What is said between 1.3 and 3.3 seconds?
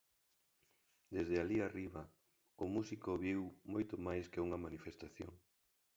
alí arriba, o músico